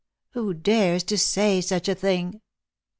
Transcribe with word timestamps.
Who 0.31 0.55
dares 0.55 1.03
to 1.03 1.17
say 1.19 1.61
such 1.61 1.87
a 1.87 1.93
thing?" 1.93 2.41